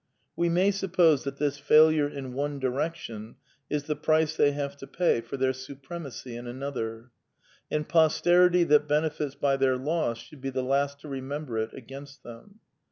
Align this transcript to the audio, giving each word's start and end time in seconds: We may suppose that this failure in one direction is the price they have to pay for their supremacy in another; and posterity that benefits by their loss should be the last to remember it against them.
We 0.35 0.49
may 0.49 0.71
suppose 0.71 1.25
that 1.25 1.37
this 1.37 1.59
failure 1.59 2.07
in 2.07 2.33
one 2.33 2.57
direction 2.57 3.35
is 3.69 3.83
the 3.83 3.95
price 3.95 4.35
they 4.35 4.51
have 4.51 4.75
to 4.77 4.87
pay 4.87 5.21
for 5.21 5.37
their 5.37 5.53
supremacy 5.53 6.35
in 6.35 6.47
another; 6.47 7.11
and 7.69 7.87
posterity 7.87 8.63
that 8.63 8.87
benefits 8.87 9.35
by 9.35 9.57
their 9.57 9.77
loss 9.77 10.17
should 10.17 10.41
be 10.41 10.49
the 10.49 10.63
last 10.63 11.01
to 11.01 11.07
remember 11.07 11.59
it 11.59 11.75
against 11.75 12.23
them. 12.23 12.61